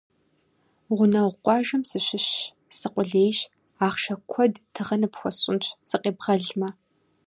[0.95, 2.31] Гъунэгъу къуажэм сыщыщщ,
[2.77, 3.39] сыкъулейщ,
[3.85, 6.69] ахъшэ куэд тыгъэ ныпхуэсщӀынщ, сыкъебгъэлмэ!